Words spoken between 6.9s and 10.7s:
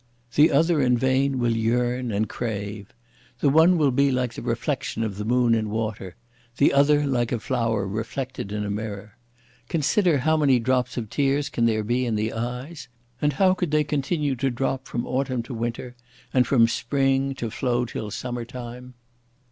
like a flower reflected in a mirror. Consider, how many